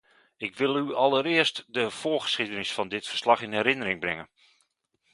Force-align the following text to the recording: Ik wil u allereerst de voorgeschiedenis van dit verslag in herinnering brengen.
Ik 0.37 0.55
wil 0.55 0.75
u 0.77 0.93
allereerst 0.93 1.63
de 1.67 1.91
voorgeschiedenis 1.91 2.71
van 2.73 2.87
dit 2.87 3.07
verslag 3.07 3.41
in 3.41 3.53
herinnering 3.53 3.99
brengen. 3.99 4.29